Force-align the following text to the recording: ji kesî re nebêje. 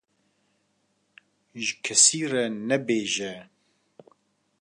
ji 1.63 1.71
kesî 1.83 2.21
re 2.31 2.45
nebêje. 2.69 3.33